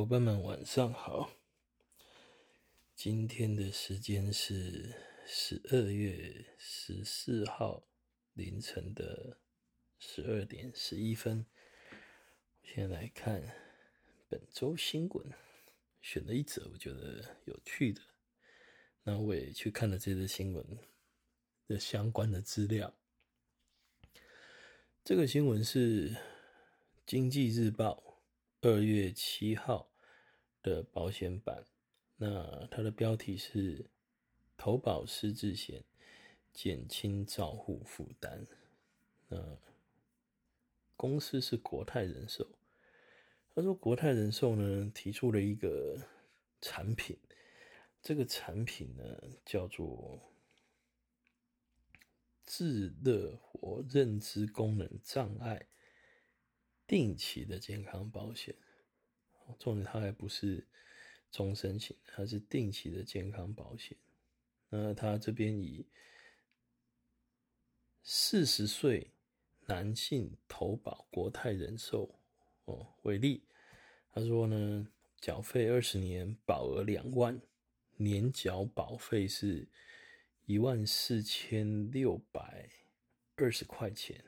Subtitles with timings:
[0.00, 1.30] 伙伴们晚上好，
[2.96, 4.94] 今天的时间是
[5.26, 7.86] 十二月十四号
[8.32, 9.36] 凌晨的
[9.98, 11.44] 十二点十一分。
[12.62, 13.42] 我现在来看
[14.26, 15.30] 本周新闻，
[16.00, 18.00] 选了一则我觉得有趣的，
[19.02, 20.78] 那我也去看了这则新闻
[21.68, 22.96] 的相关的资料。
[25.04, 26.08] 这个新闻是
[27.04, 28.02] 《经济日报》
[28.66, 29.89] 二月七号
[30.62, 31.64] 的保险版，
[32.16, 33.86] 那它的标题是
[34.56, 35.84] “投保失智险，
[36.52, 38.46] 减轻照护负担”。
[39.28, 39.58] 那
[40.96, 42.46] 公司是国泰人寿。
[43.54, 45.98] 他说，国泰人寿呢提出了一个
[46.60, 47.18] 产品，
[48.02, 50.26] 这个产品呢叫做。
[52.52, 55.68] 智乐活认知功能障碍
[56.84, 58.56] 定期的健康保险，
[59.58, 60.66] 重点它还不是
[61.30, 63.96] 终身型，它是定期的健康保险。
[64.68, 65.86] 那他这边以
[68.02, 69.10] 四十岁
[69.66, 72.14] 男性投保国泰人寿
[72.66, 73.42] 哦为例，
[74.12, 74.86] 他说呢，
[75.20, 77.40] 缴费二十年，保额两万，
[77.96, 79.68] 年缴保费是。
[80.46, 82.68] 一万四千六百
[83.36, 84.24] 二十块钱，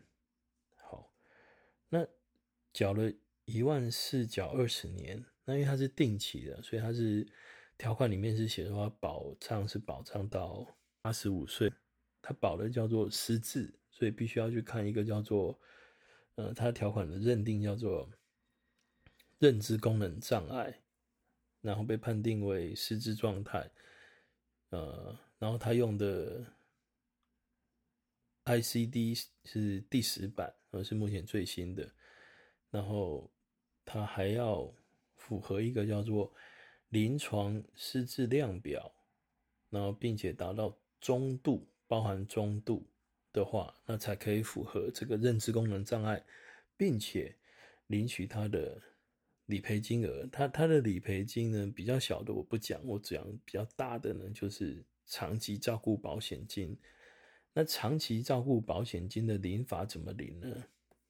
[0.76, 1.12] 好，
[1.88, 2.06] 那
[2.72, 3.12] 缴了
[3.44, 7.26] 一万四，缴二十年，那因为它是定期的，所以它是
[7.76, 10.66] 条款里面是写的话，保障是保障到
[11.00, 11.72] 八十五岁，
[12.20, 15.58] 它保的叫做失智，所以必须要去看一个叫做，
[16.36, 18.10] 呃，它条款的认定叫做
[19.38, 20.80] 认知功能障碍，
[21.60, 23.70] 然后被判定为失智状态，
[24.70, 25.18] 呃。
[25.42, 26.46] 然后他用的
[28.44, 31.92] ICD 是第十版，而是目前最新的。
[32.72, 33.30] 然后
[33.84, 34.68] 他还要
[35.14, 36.32] 符合一个叫做
[36.88, 38.92] 临床失智量表，
[39.70, 42.84] 然后并且达到中度，包含中度
[43.32, 46.20] 的话，那才可以符合这个认知功能障碍，
[46.76, 47.36] 并且
[47.86, 48.82] 领取他的
[49.46, 50.26] 理赔金额。
[50.32, 54.84] 他他的理赔金呢，比较小的我不讲，我讲比较大的呢，就是。
[55.04, 56.74] 长期照顾保险金，
[57.52, 60.64] 那长期照顾保险金的领法怎么领呢？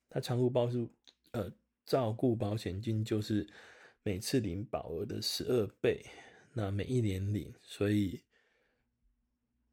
[0.09, 0.89] 它长顾包是
[1.33, 1.53] 呃
[1.85, 3.47] 照顾保险金就是
[4.03, 6.07] 每次领保额的十二倍，
[6.55, 8.23] 那每一年领，所以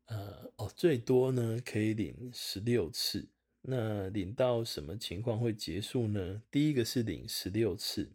[0.07, 3.29] 呃哦最多呢可以领十六次。
[3.61, 6.41] 那领到什么情况会结束呢？
[6.49, 8.13] 第一个是领十六次，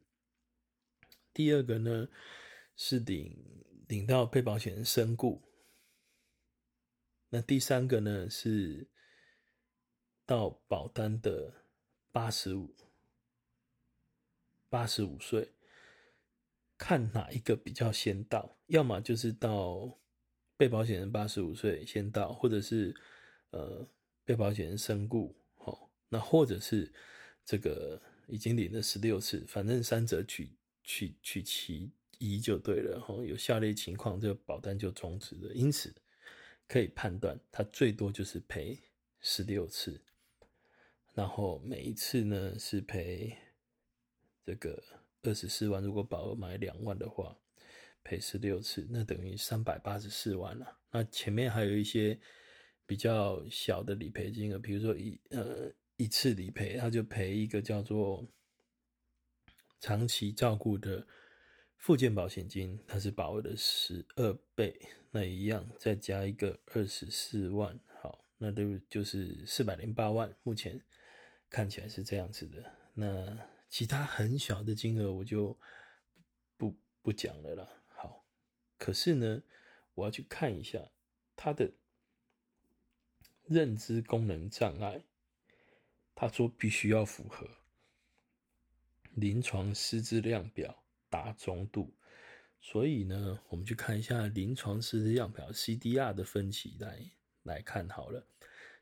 [1.34, 2.08] 第二个呢
[2.74, 5.42] 是领领到被保险人身故。
[7.28, 8.88] 那第三个呢是
[10.24, 11.52] 到保单的
[12.10, 12.74] 八十五
[14.74, 15.52] 八十五岁，
[16.76, 19.96] 看哪一个比较先到，要么就是到
[20.56, 22.92] 被保险人八十五岁先到，或者是
[23.50, 23.86] 呃
[24.24, 26.92] 被保险人身故，好，那或者是
[27.44, 30.50] 这个已经领了十六次，反正三者取
[30.82, 35.94] 取取其一就对了，哈，有下列情况，这个保单就终止了，因此。
[36.66, 38.78] 可以判断，他最多就是赔
[39.20, 40.00] 十六次，
[41.12, 43.36] 然后每一次呢是赔
[44.44, 44.82] 这个
[45.22, 45.82] 二十四万。
[45.82, 47.36] 如果保额买两万的话，
[48.02, 50.78] 赔十六次，那等于三百八十四万了。
[50.90, 52.18] 那前面还有一些
[52.86, 58.26] 比较小的理赔金额，比如说一呃一次理赔，他就赔一个叫做
[59.80, 61.06] 长期照顾的。
[61.76, 64.74] 附件保险金，它是保额的十二倍，
[65.10, 70.34] 那一样再加一个二十四万，好，那都就是四百零八万。
[70.44, 70.80] 目前
[71.50, 72.64] 看起来是这样子的。
[72.94, 73.38] 那
[73.68, 75.58] 其他很小的金额我就
[76.56, 77.68] 不不讲了啦。
[77.88, 78.24] 好，
[78.78, 79.42] 可是呢，
[79.94, 80.90] 我要去看一下
[81.34, 81.72] 他的
[83.46, 85.04] 认知功能障碍，
[86.14, 87.48] 他说必须要符合
[89.12, 90.80] 临床失智量表。
[91.10, 91.94] 达中度，
[92.60, 96.98] 所以呢，我们去看一下临床失智量表 CDR 的分级来
[97.44, 98.26] 来看好了。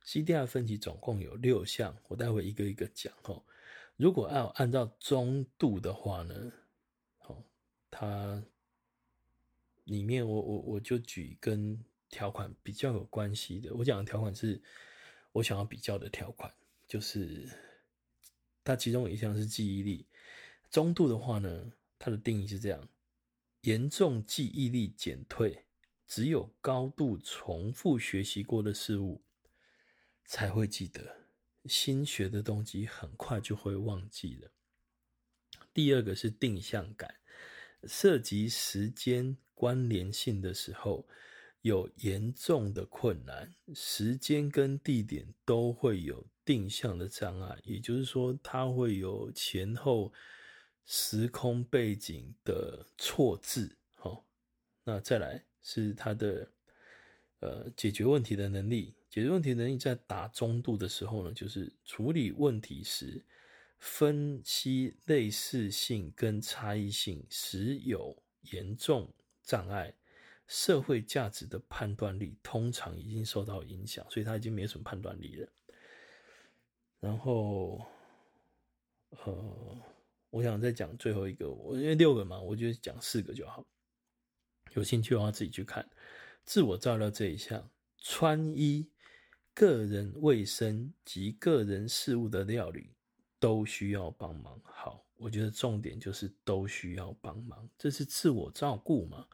[0.02, 3.44] CDR 分级总共有六项，我待会一个一个讲哦。
[3.96, 6.52] 如果要按照中度的话呢，
[7.20, 7.44] 哦，
[7.90, 8.42] 它
[9.84, 13.74] 里面我我我就举跟条款比较有关系的。
[13.74, 14.60] 我讲的条款是
[15.32, 16.52] 我想要比较的条款，
[16.86, 17.48] 就是
[18.64, 20.06] 它其中有一项是记忆力。
[20.70, 22.88] 中度的话呢，它的定义是这样：
[23.60, 25.64] 严重记忆力减退，
[26.06, 29.22] 只有高度重复学习过的事物
[30.24, 31.21] 才会记得，
[31.66, 34.50] 新学的东西很快就会忘记了。
[35.72, 37.14] 第二个是定向感，
[37.84, 41.06] 涉及时间关联性的时候，
[41.62, 50.12] 有严重的困难，时间跟地点都会有定向的障碍，也就是说，它会有前后
[50.84, 53.78] 时空背景的错置。
[53.94, 54.26] 好，
[54.84, 56.50] 那再来是它的
[57.42, 63.22] 呃解决问题的能力，解决问题能力在打中度的时候呢，就是处理问题时。
[63.84, 69.12] 分析类似性跟差异性时有严重
[69.42, 69.92] 障碍，
[70.46, 75.48] 社会价值的判断力通常已经受到影响，所以他已经没什么判断力了。
[77.00, 77.84] 然后，
[79.24, 79.82] 呃，
[80.30, 83.66] 我想再讲最后一个，我因为六个嘛，我就讲四个就好。
[84.74, 85.84] 有兴趣的话自己去看。
[86.44, 88.88] 自我照料这一项，穿衣、
[89.54, 92.90] 个人卫生及个人事务的料理。
[93.42, 94.56] 都需要帮忙。
[94.62, 99.26] 好，我觉得重点就是都需要帮忙，这是自我照顾嘛。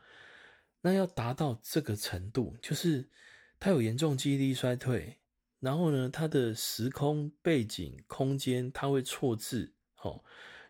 [0.80, 3.06] 那要达到这个程度，就是
[3.60, 5.18] 他有严重记忆力衰退，
[5.60, 10.24] 然后呢，他的时空背景、空间他会错置，好，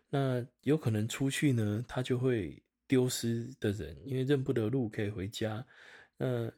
[0.09, 5.65] 那有可能出去呢，他就会丢失的人，因为认不得路可以回家。
[6.19, 6.51] 那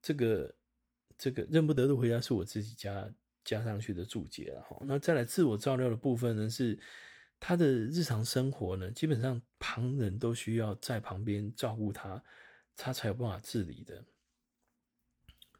[0.00, 0.54] 这个
[1.18, 3.12] 这个认不得路回家是我自己加。
[3.46, 6.76] 加上去的注解了哈，那再来自我照料的部分呢，是
[7.38, 12.20] 他的日常生活呢，基本上旁人都需要在旁边照顾他，
[12.76, 14.04] 他才有办法自理的。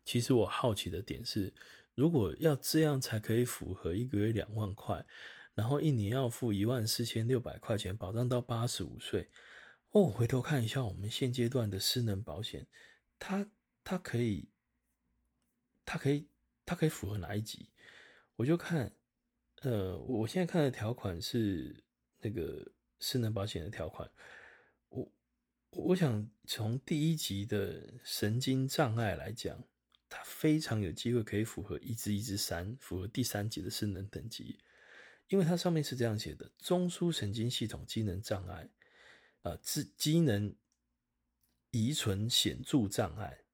[0.04, 1.54] 其实我好奇的点是，
[1.94, 5.06] 如果要这样才可以符合一个月两万块，
[5.54, 9.30] 然后一年要付一万四千六百块钱，保障到八十五岁。
[9.96, 12.66] 哦，回头看一下我们现阶段的失能保险，
[13.18, 13.50] 它
[13.82, 14.50] 它可以，
[15.86, 16.28] 它可以，
[16.66, 17.70] 它可以符合哪一级？
[18.34, 18.94] 我就看，
[19.62, 21.82] 呃，我现在看的条款是
[22.18, 24.10] 那个失能保险的条款。
[24.90, 25.10] 我
[25.70, 29.64] 我想从第一级的神经障碍来讲，
[30.10, 34.58] 它非常有机会可以符合一至一至三，符合第三级的失能等级，
[35.28, 38.68] 因为它上面是这样写的：中枢神经系统机能障碍，
[39.46, 40.54] 啊，机机能
[41.70, 43.44] 遗存显著障碍，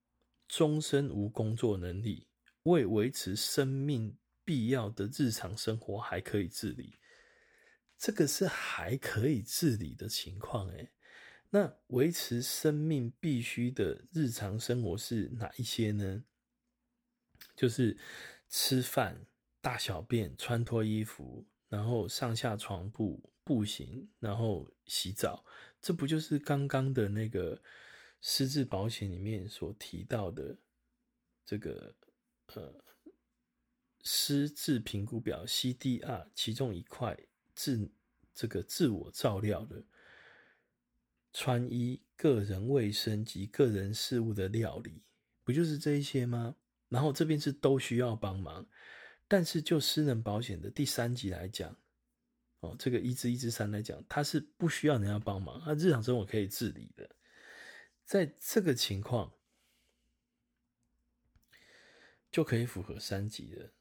[0.48, 2.26] 终身无工作能力，
[2.62, 4.16] 为维持生命。
[4.44, 6.98] 必要的日常生活还可以自理，
[7.96, 10.90] 这个是还可以自理的情况诶。
[11.50, 16.24] 那维持生命必须的日常生活是哪一些呢？
[17.54, 17.96] 就是
[18.48, 19.24] 吃饭、
[19.60, 25.42] 大小便、穿脱衣服，然后上下床铺、步行，然后洗澡。
[25.80, 27.62] 这不就是刚刚的那个
[28.20, 30.58] 失智保险里面所提到的
[31.46, 31.94] 这个
[32.54, 32.84] 呃？
[34.04, 37.16] 失智评估表 CDR 其中一块
[37.54, 37.90] 自
[38.34, 39.84] 这个自我照料的
[41.32, 45.04] 穿衣、个人卫生及个人事务的料理，
[45.44, 46.56] 不就是这一些吗？
[46.88, 48.66] 然后这边是都需要帮忙，
[49.32, 51.74] 但是就失能保险的第三级来讲，
[52.60, 57.16] 哦，这个一至一至三来讲，它是不需要人家帮忙，它日常生活可以自理的。
[58.04, 59.32] 在这个情况，
[62.30, 63.72] 就可以符合三级的。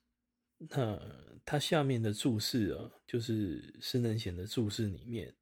[0.57, 0.97] 那
[1.43, 5.35] 它下面的注释啊，就是失能险的注释里面，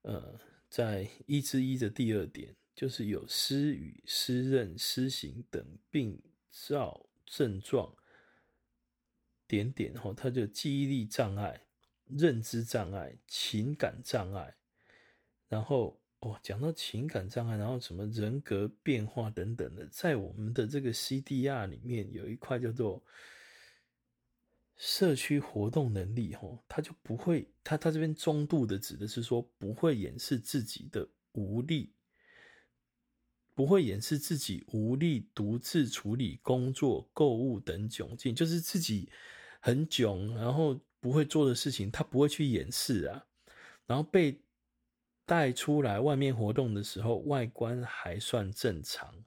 [0.00, 0.40] 呃，
[0.70, 7.94] 在一之一的第二点，就是有失语、失认、失行等病灶症状，
[9.46, 11.66] 点点哈，他就记忆力障碍、
[12.06, 14.54] 认知障碍、情感障碍，
[15.48, 23.02] 然后哦，讲到情感障碍，然后什么人格变化等等的，在我们的这个 CDR 里面有一块叫做。
[24.76, 31.92] 社区活动能力，吼，他就不会，他他这边中度的指的是说不会掩饰自己的无力，
[33.54, 39.08] 不会掩饰自己无力独自处理工作、购物等窘境，就是自己
[39.60, 43.26] 很囧，然后不会做的事情，他不会去掩饰啊。
[43.86, 44.40] 然后被
[45.24, 49.24] 带出来外面活动的时候，外观还算正常。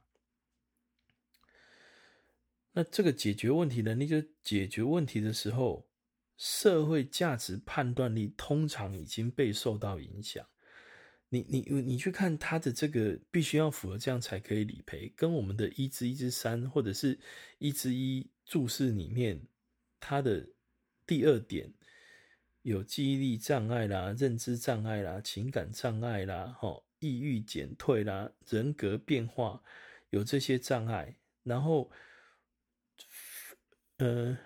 [2.74, 5.88] 那这个解决问题能力，就解决问题的时候，
[6.36, 10.46] 社会价值判断力通常已经被受到影响。
[11.30, 17.20] 你你你去看他的这个，必须要符合这样才可以理赔，跟我们的一至一至三或者是
[17.58, 19.42] 一至一注释里面，
[20.00, 20.48] 他的
[21.06, 21.74] 第二点
[22.62, 29.62] 有记忆力障碍啦、认知障碍啦、情感障碍啦、吼抑郁减退啦、人格变化
[30.10, 31.92] 有这些障碍，然后。
[34.00, 34.38] 呃，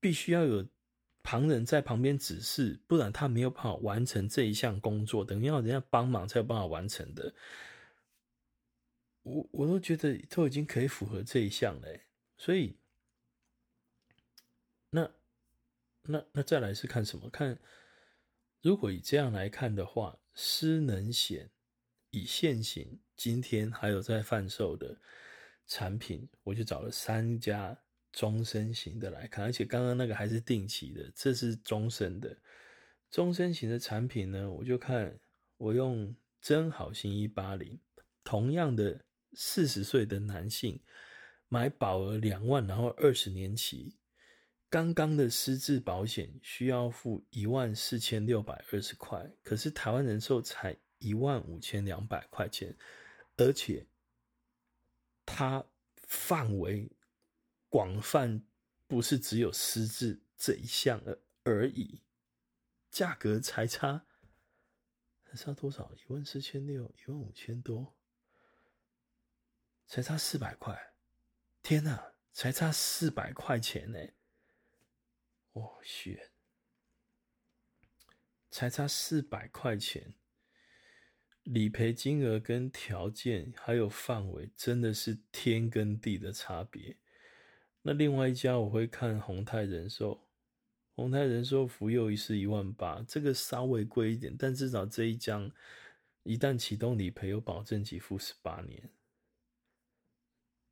[0.00, 0.66] 必须要有
[1.22, 7.34] 旁人在旁边指示，不然他没有办法完成这一项工作，等于要人家帮忙才有办法完成的。
[9.22, 12.00] 我我都觉得都已经可以符合这一项了，
[12.38, 12.76] 所以
[14.90, 15.10] 那
[16.02, 17.28] 那那再来是看什么？
[17.28, 17.58] 看
[18.62, 21.50] 如果以这样来看的话，失能险
[22.10, 24.96] 以现行今天还有在贩售的
[25.66, 27.78] 产品，我就找了三家。
[28.18, 32.36] 终身型的来看，而且刚刚那个还是定期的，这是终身的。
[33.12, 35.16] 终身型的产品呢，我就看
[35.56, 37.78] 我用真好新一八零，
[38.24, 40.80] 同样的四十岁的男性，
[41.46, 43.96] 买保额两万，然后二十年期，
[44.68, 52.76] 刚刚的失智保险需要付一万四千六百二十块，可是台湾人寿才一万五千两百块钱，
[53.36, 53.86] 而且
[55.24, 55.64] 它
[55.98, 56.90] 范围。
[57.68, 58.42] 广泛
[58.86, 62.02] 不是只有失智这一项而而已，
[62.90, 64.06] 价格才差，
[65.24, 65.92] 还差多少？
[65.94, 67.94] 一万四千六，一万五千多，
[69.86, 70.94] 才差四百块！
[71.62, 73.98] 天哪，才差四百块钱呢！
[75.52, 76.30] 我去，
[78.50, 80.14] 才差四百块钱，
[81.42, 86.96] 理赔金额跟条件还有范围，真的是天跟地的差别。
[87.82, 90.26] 那另外一家我会看宏泰人寿，
[90.94, 95.50] 宏泰人寿福佑一是一万八，这个稍微贵一点，但至少这一张
[96.24, 98.90] 一旦启动理赔有保证给付十八年。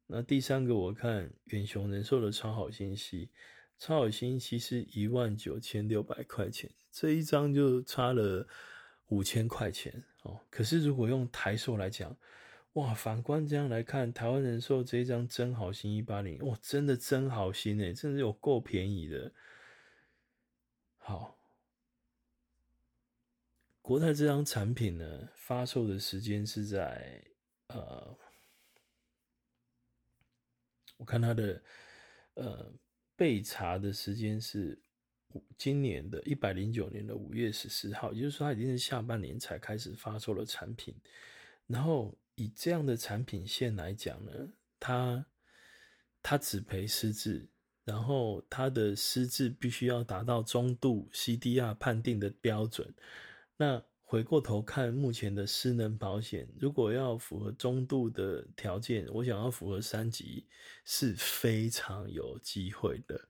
[0.09, 3.31] 那第三个我看远雄人寿的超好新息，
[3.79, 8.47] 超好新息是一万九千六百块钱，这一张就差了
[9.07, 10.41] 五千块钱哦。
[10.51, 12.17] 可是如果用台寿来讲，
[12.77, 19.33] 哇，反观这样来看，台湾人寿这一张真好新一八零，哇，真的真好新诶，真的有够便宜的。
[20.99, 21.39] 好，
[23.81, 27.25] 国泰这张产品呢，发售的时间是在
[27.69, 28.15] 呃，
[30.99, 31.63] 我看它的
[32.35, 32.71] 呃
[33.17, 34.79] 备查的时间是
[35.57, 40.95] 今年的一百零九年的五月十四号，也就是说，它已经是下半年才开始发售的产品，
[41.67, 42.15] 然后。
[42.37, 44.33] 以这样的产品线来讲呢，
[44.79, 45.27] 它
[46.23, 47.49] 它只赔失智，
[47.85, 52.95] 然后它的失智必须要达到中度 CDR 判定的标准。
[53.57, 60.47] 那回过头看目前的失能保险，如果要符合中度的条件，我想要符合三级
[60.85, 63.29] 是非常有机会的。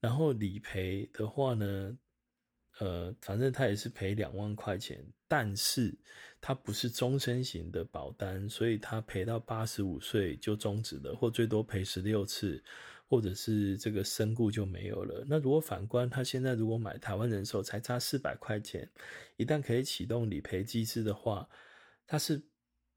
[0.00, 1.96] 然后理赔的话呢，
[2.80, 5.94] 呃，反正他也是赔两万块钱，但是
[6.40, 12.64] 他不是终身型的保单，所以他赔到八十五岁就终止了，或最多赔十六次，
[13.06, 15.22] 或者是这个身故就没有了。
[15.28, 18.88] 那如果反观他现在如果买台湾人寿，才差四百块钱，
[19.36, 21.46] 一旦可以启动理赔机制的话，
[22.06, 22.40] 他是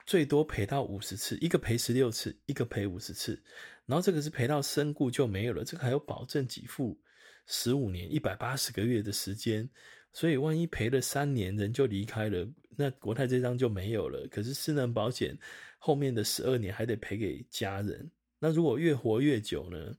[0.06, 3.42] 最多赔到五十次，一个赔十六次，一个赔五十次，
[3.84, 6.98] 然后这个是赔到身故就没有了，这个还有保证给付。
[7.46, 9.68] 十五年一百八十个月的时间，
[10.12, 14.26] 所以万一赔了三年人就离开了，那国泰这张就没有了。
[14.28, 15.38] 可是失能保险
[15.78, 18.10] 后面的十二年还得赔给家人。
[18.38, 19.96] 那如果越活越久呢？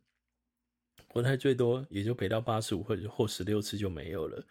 [1.07, 4.45] 国泰最多也就赔到八十五或者或十六次就没有了。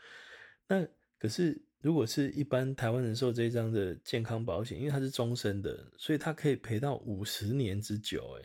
[0.66, 0.86] 那
[1.18, 8.38] 可是如果是一般台湾人寿这张的健康保险，因为它是终身的，所以它可以赔到五十年之久。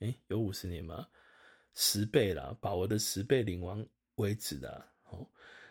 [0.00, 1.06] 诶，诶，有五十年吗？
[1.74, 3.86] 十倍啦，把我的十倍领完
[4.16, 5.30] 为止的哦，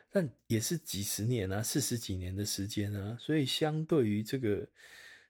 [0.09, 4.67] 但也是几十年啊，四十几年的时间啊，所以相对于这个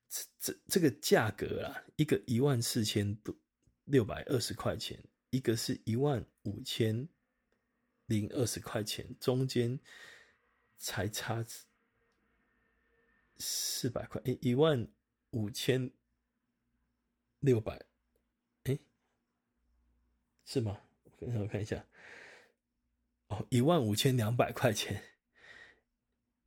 [0.07, 3.35] 这这这个价格啊，一个一万四千多
[3.85, 7.09] 六百二十块钱，一个是一万五千
[8.05, 9.79] 零二十块钱，中间
[10.77, 11.45] 才差
[13.38, 14.88] 四百块，一万
[15.31, 15.91] 五千
[17.39, 17.88] 六百。
[20.51, 20.81] 是吗？
[21.19, 21.85] 我看一下，
[23.27, 24.99] 哦，一万五千两百块钱，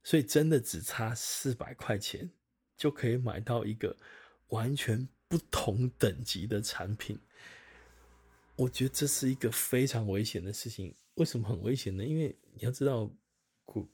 [0.03, 2.29] 所以真的只差四百块钱
[2.77, 3.97] 就可以买到一个
[4.49, 7.17] 完全不同等级的产品。
[8.57, 10.93] 我觉得这是一个非常危险的事情。
[11.15, 12.05] 为什么很危险呢？
[12.05, 13.09] 因为你要知道，
[13.65, 13.89] 国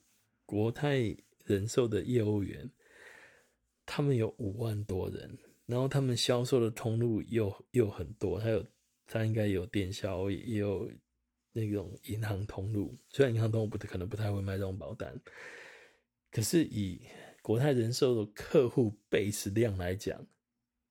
[0.47, 2.67] 国泰人寿的业务员，
[3.85, 5.37] 他们有五万多人，
[5.67, 8.65] 然后他们销售的通路又又很多，还有。
[9.11, 10.89] 他应该有电销，也有
[11.51, 12.95] 那种银行通路。
[13.09, 15.19] 虽然银行通路不可能不太会卖这种保单，
[16.31, 17.01] 可是以
[17.41, 20.23] 国泰人寿的客户 base 量来讲，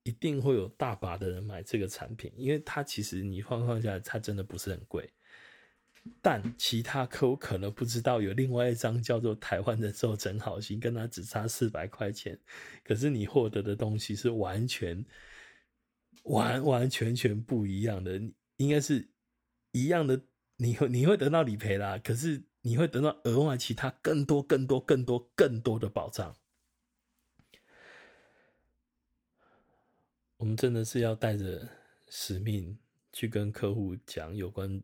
[0.02, 5.08] 一定会有大把的人买这个产品，因为它其实你换算下来，它真的不是很贵。
[6.22, 12.38] 但其他客户可能不知道有另外一张叫做台湾人寿真好心，跟他只差四百块钱，
[12.82, 15.04] 可是你获得的东西是完全
[16.28, 18.20] 完完全全不一样的，
[18.56, 19.08] 应该是
[19.72, 20.20] 一样的，
[20.56, 26.36] 你会你会得到理赔啦，可是你会得到额外其他更多更多更多更多的保障。
[30.36, 31.68] 我们真的是要带着
[32.08, 32.78] 使命
[33.12, 34.82] 去跟客户讲有关。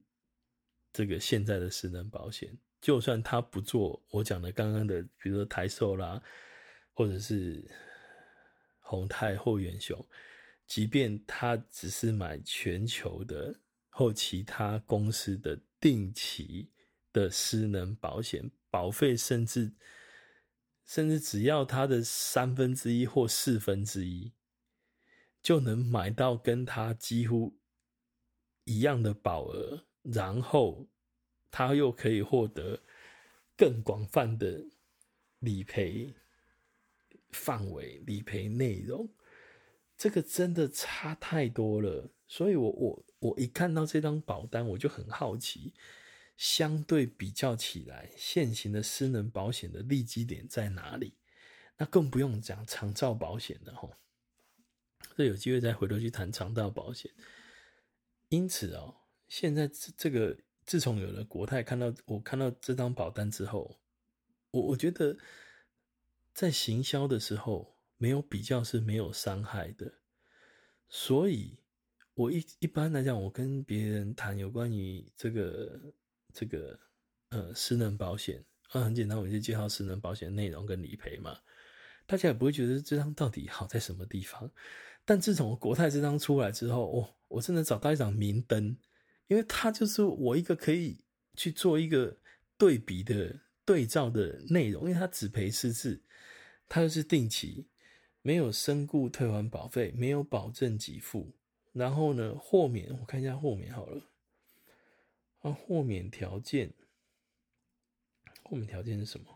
[0.96, 6.22] 这个现在的失能保险，就算他不做我讲的刚刚的，比如说台寿啦，
[6.92, 7.68] 或者是
[8.78, 10.06] 宏泰或远雄，
[10.66, 16.70] 即便他只是买全球的或其他公司的定期
[17.12, 19.72] 的失能保险，保费甚至
[20.84, 24.32] 甚至只要他的三分之一或四分之一，
[25.42, 27.58] 就能买到跟他几乎
[28.64, 29.86] 一样的保额。
[30.02, 30.86] 然后
[31.50, 32.82] 他又可以获得
[33.56, 34.62] 更广泛的
[35.38, 36.12] 理赔
[37.30, 39.08] 范围、理赔内容，
[40.04, 42.10] 这个真的差太多了。
[42.28, 45.72] 所以我我我一看到这张保单，我就很好奇，
[46.36, 51.14] 相对比较起来，现行的私能保险的利基点在哪里？
[51.78, 53.94] 那更不用讲长照保险了吼。
[55.16, 57.10] 这有机会再回头去谈长照保险。
[58.28, 58.96] 因此哦。
[59.26, 63.80] 现在这这个，自从有了国泰，看到我看到这张保单之后，
[64.50, 65.16] 我我觉得
[66.34, 67.73] 在行销的时候
[68.04, 69.90] 没有比较是没有伤害的，
[70.90, 71.56] 所以
[72.12, 75.80] 我一一般来讲，我跟别人谈有关于这个
[76.34, 76.78] 这个
[77.30, 81.38] 呃失能保险，啊很简单，我就介绍失能保险内容跟理赔嘛，
[82.04, 84.50] 大家也不会觉得这张到底好在什么地方。
[85.06, 88.76] 但自从国泰这张出来之后，哦，我真的找到一盏明灯。
[89.28, 91.02] 因为它就是我一个可以
[91.34, 92.18] 去做一个
[92.58, 96.02] 对比的对照的内容，因为它只赔失智，
[96.68, 97.66] 它又是定期，
[98.26, 101.34] 没有身故退还保费，没有保证给付，
[101.74, 104.02] 然后呢，豁免我看一下豁免好了，
[105.40, 106.72] 啊，豁免条件，
[108.42, 109.26] 豁免条件是什么？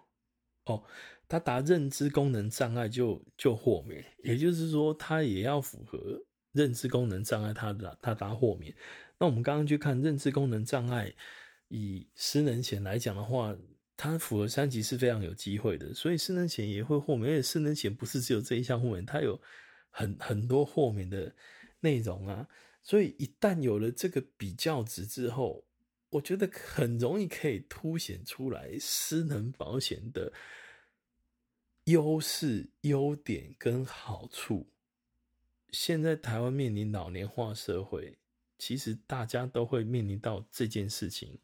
[0.64, 0.82] 哦，
[1.28, 8.74] 他达认知功能障碍就就豁免，也就是说，他也要符合认知功能障碍，它的它达豁免。
[9.18, 11.14] 那我们刚刚去看认知功能障碍，
[11.68, 13.54] 以失能险来讲的话，
[13.98, 17.32] 它符合三级是非常有机会的，所以失能险也会豁免。
[17.32, 19.38] 而且失能险不是只有这一项豁免，它有
[19.90, 21.34] 很很多豁免的
[21.80, 22.48] 内容啊。
[22.82, 25.66] 所以一旦有了这个比较值之后，
[26.10, 30.32] 我觉得很容易可以凸显出来失能保险的
[31.84, 34.70] 优势、优点跟好处。
[35.70, 38.16] 现在台湾面临老年化社会。
[38.60, 41.38] 其实大家都会面临到这件事情，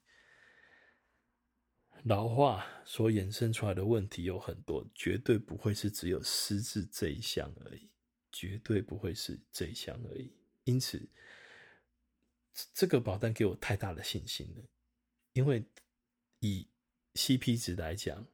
[2.05, 7.89] 老化所衍生出来的问题有很多，绝对不会是只有失智这一项而已，
[8.31, 10.31] 绝对不会是这一项而已。
[10.65, 11.01] 因此，
[12.73, 14.63] 这个保单给我太大的信心了，
[15.33, 15.65] 因为
[16.41, 16.67] 以
[17.15, 18.27] CP 值来讲，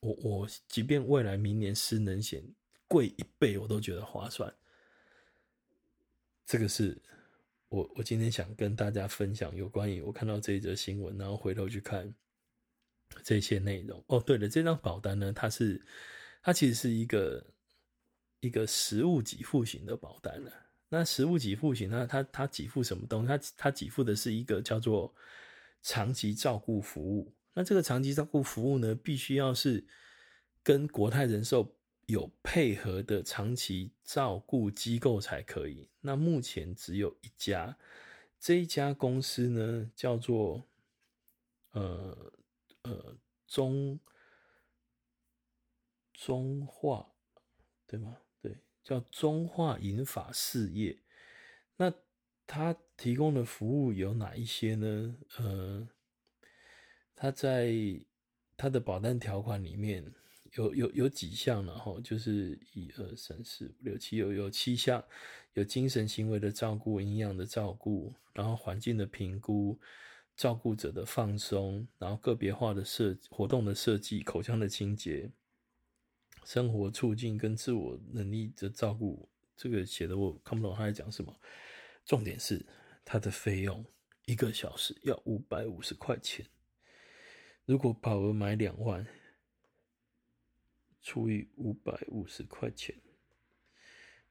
[0.00, 2.42] 我我即便未来明年失能险
[2.88, 4.52] 贵一倍，我都觉得划算。
[6.44, 7.00] 这个是。
[7.68, 12.14] 我我今天想跟大家分享有关于我看到这一则新闻，然后回头去看
[13.22, 14.02] 这些内容。
[14.06, 15.84] 哦，对了，这张保单呢，它是
[16.42, 17.46] 它其实是一个
[18.40, 20.52] 一个实物给付型的保单了。
[20.88, 23.28] 那实物给付型，那它它给付什么东西？
[23.28, 25.14] 它它给付的是一个叫做
[25.82, 27.34] 长期照顾服务。
[27.54, 29.84] 那这个长期照顾服务呢，必须要是
[30.62, 31.74] 跟国泰人寿。
[32.06, 35.90] 有配合的长期照顾机构才可以。
[36.00, 37.76] 那目前只有一家，
[38.38, 40.62] 这一家公司呢叫做
[41.72, 42.32] 呃
[42.88, 44.00] 呃中
[46.14, 47.06] 中化，
[47.86, 48.16] 对吗？
[48.40, 50.98] 对，叫中化银发事业。
[51.76, 51.92] 那
[52.46, 55.16] 他提供的服务有哪一些呢？
[55.38, 55.88] 呃，
[57.14, 57.74] 他在
[58.56, 60.14] 他的保单条款里面。
[60.52, 65.04] 有有有几项了哈，就是一二三四五六七，有有七项，
[65.52, 69.78] 有精神行为的照顾、营养的照顾，然后环境的评估、
[70.36, 75.30] 照顾者的放松，然后个别化的设活动的设计、口腔的清洁、
[76.44, 79.28] 生活促进跟自我能力的照顾。
[79.56, 81.34] 这个写的我看不懂他在讲什么，
[82.04, 82.64] 重点是
[83.04, 83.84] 它的费用
[84.26, 86.46] 一个小时要五百五十块钱，
[87.64, 89.06] 如果保额买两万。
[91.08, 92.92] 除以五百五十块钱，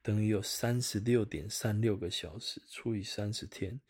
[0.02, 3.80] 等于有三十六点三六个小时，除以三十天，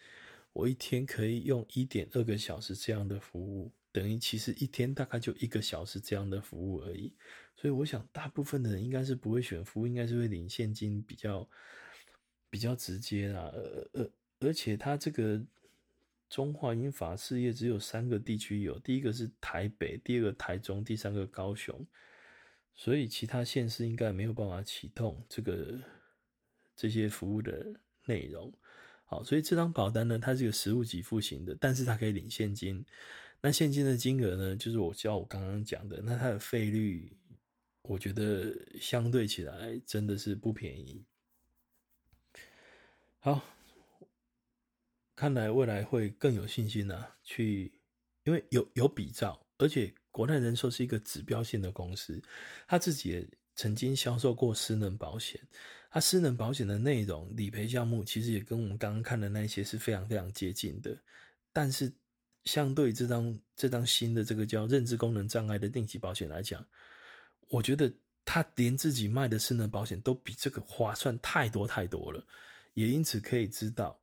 [0.57, 7.13] 我一天可以用一点二个小时这样的服务，等于其实一天大概就一个小时这样的服务而已。
[7.55, 11.47] 所以我想，大部分的人应该是不会选服务，应该是会领现金比较
[12.49, 13.53] 比较直接啦。
[13.53, 15.45] 而而而且，他这个
[16.31, 21.87] 中华银法事业只有三个地区有，第一个是台北，第二个台中，第三个高雄。
[22.75, 25.79] 所以其他县市应该没有办法启动这个
[26.75, 27.75] 这些服务的
[28.07, 28.51] 内容。
[29.09, 32.85] 好，所以这张保单呢，它是一个实物给付型的，但是它可以领现金。
[33.41, 37.17] 那现金的金额呢，就是我教我刚刚讲的，那它的费率，
[37.83, 41.05] 我觉得相对起来真的是不便宜。
[43.21, 43.41] 好，
[45.15, 47.73] 看来未来会更有信心啊，去，
[48.25, 52.21] 因为有有比照，而且国泰人寿是一个指标性的公司，
[52.67, 55.41] 他自己也曾经销售过失能保险。
[55.97, 60.95] 它失能保险的内容、理赔项目，其实也跟我们刚刚看的那些是非常非常接近的。
[61.55, 61.91] 但是，
[62.45, 66.63] 相对这张这张新的这个叫认知功能障碍的定期保险来讲，
[67.49, 67.91] 我觉得
[68.27, 72.23] 他连自己卖的失能保险都比这个划算太多太多了。
[72.75, 73.99] 也因此可以知道，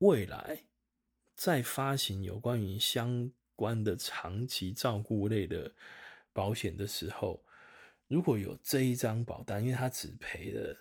[0.00, 0.62] 未来
[1.36, 5.72] 在发行有关于相关的长期照顾类的
[6.34, 7.42] 保险的时候，
[8.08, 10.76] 如果有这一张保单，因为它只赔了。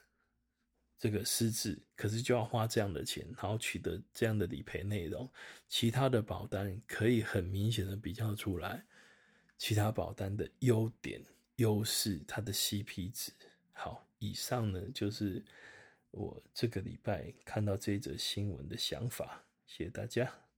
[0.99, 5.27] 这个失智，可是就要花这样的钱，然后取得这样的理赔内容。
[5.69, 8.85] 其他的保单可以很明显的比较出来，
[9.57, 11.23] 其他保单的优点、
[11.55, 13.31] 优势，它的 CP 值。
[13.71, 15.41] 好，以上呢就是
[16.11, 20.48] 我这个礼拜看到这则新闻的想法，谢谢大家。